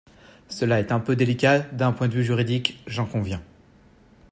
[0.49, 3.43] Cela est un peu délicat d’un point de vue juridique, j’en conviens.